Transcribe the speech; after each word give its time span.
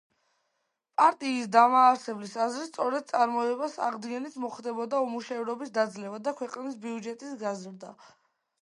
პარტიის 1.01 1.49
დამაარსებლების 1.55 2.33
აზრით, 2.45 2.69
სწორედ 2.71 3.09
წარმოების 3.13 3.77
აღდგენით 3.91 4.41
მოხდებოდა 4.47 5.03
უმუშევრობის 5.07 5.77
დაძლევა 5.79 6.23
და 6.31 6.39
ქვეყნის 6.43 6.83
ბიუჯეტის 6.89 7.39
გაზრდა. 7.47 7.97